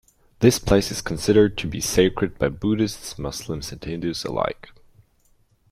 This 0.39 0.57
place 0.57 0.89
is 0.89 0.99
considered 0.99 1.59
to 1.59 1.67
be 1.67 1.79
sacred 1.79 2.39
by 2.39 2.49
Buddhists, 2.49 3.19
Muslims 3.19 3.71
and 3.71 3.83
Hindus 3.83 4.23
alike. 4.25 4.69